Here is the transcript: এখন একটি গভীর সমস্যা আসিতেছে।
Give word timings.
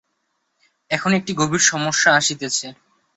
এখন 0.91 1.11
একটি 1.13 1.31
গভীর 1.33 1.63
সমস্যা 1.63 2.09
আসিতেছে। 2.13 2.67